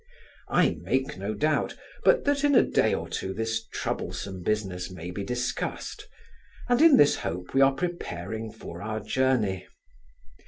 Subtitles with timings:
[0.49, 5.11] I make no doubt, but that in a day or two this troublesome business may
[5.11, 6.07] be discussed;
[6.67, 9.67] and in this hope we are preparing for our journey.